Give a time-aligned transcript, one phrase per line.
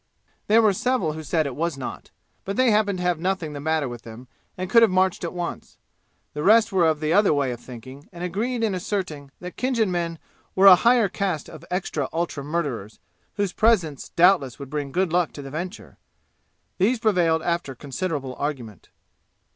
[0.47, 2.09] There were several who said it was not,
[2.43, 4.27] but they happened to have nothing the matter with them
[4.57, 5.77] and could have marched at once.
[6.33, 9.91] The rest were of the other way of thinking and agreed in asserting that Khinjan
[9.91, 10.17] men
[10.55, 12.97] were a higher caste of extra ultra murderers
[13.35, 15.99] whose presence doubtless would bring good luck to the venture.
[16.79, 18.89] These prevailed after considerable argument.